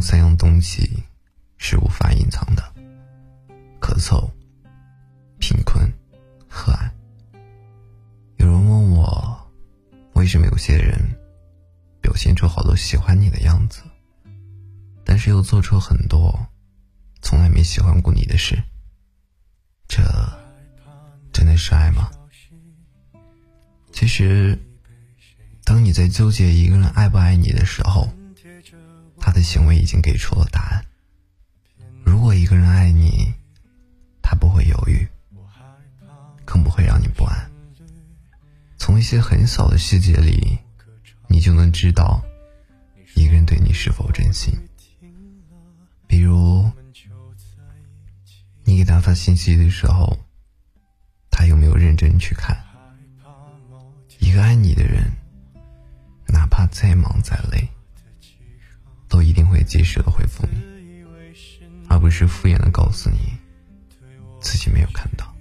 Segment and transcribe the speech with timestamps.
[0.00, 1.02] 三样东西
[1.56, 2.62] 是无法隐藏的：
[3.80, 4.30] 咳嗽、
[5.38, 5.90] 贫困
[6.48, 6.90] 和爱。
[8.36, 9.50] 有人问我，
[10.14, 10.98] 为什么有些人
[12.00, 13.82] 表现出好多喜欢你的样子，
[15.04, 16.38] 但是又做出很多
[17.22, 18.56] 从来没喜欢过你的事？
[19.88, 20.02] 这
[21.32, 22.10] 真的是爱吗？
[23.92, 24.56] 其实，
[25.64, 28.08] 当你在纠结一个人爱不爱你的时候，
[29.28, 30.82] 他的行为已经给出了答案。
[32.02, 33.30] 如果一个人爱你，
[34.22, 35.06] 他不会犹豫，
[36.46, 37.50] 更不会让你不安。
[38.78, 40.58] 从一些很小的细节里，
[41.26, 42.22] 你就能知道
[43.16, 44.50] 一个人对你是否真心。
[46.06, 46.64] 比如，
[48.64, 50.18] 你给他发信息的时候，
[51.30, 52.56] 他有没有认真去看？
[54.20, 55.04] 一个爱你的人，
[56.28, 57.67] 哪怕再忙再累，
[59.68, 60.58] 及时的回复你，
[61.88, 63.36] 而不是敷衍的告诉你
[64.40, 65.32] 自己没有看到。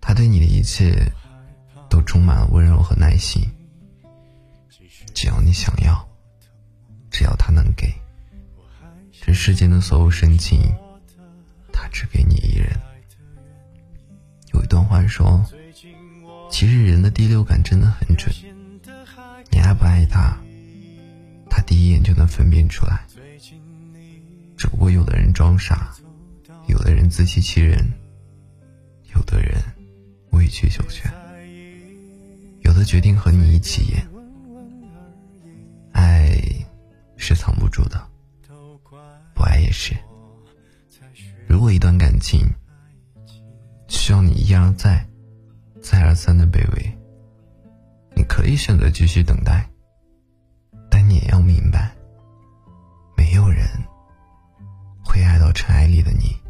[0.00, 0.94] 他对你的一切
[1.90, 3.42] 都充满了温柔和耐心，
[5.14, 6.08] 只要你想要，
[7.10, 7.92] 只要他能给，
[9.12, 10.58] 这世间的所有深情，
[11.72, 12.70] 他只给你一人。
[14.54, 15.44] 有一段话说。
[16.48, 18.32] 其实人的第六感真的很准，
[19.50, 20.40] 你爱不爱他，
[21.76, 23.06] 一眼就能分辨出来。
[24.56, 25.94] 只不过有的人装傻，
[26.66, 27.86] 有的人自欺欺人，
[29.14, 29.62] 有的人
[30.30, 31.12] 委曲求全，
[32.60, 34.06] 有的决定和你一起演。
[35.92, 36.36] 爱
[37.16, 38.04] 是藏不住的，
[39.34, 39.94] 不爱也是。
[41.46, 42.40] 如果一段感情
[43.88, 45.06] 需要你一而再。
[45.82, 46.98] 再而三的卑微，
[48.16, 49.70] 你可以选择继续等待，
[55.56, 56.45] 尘埃里的你。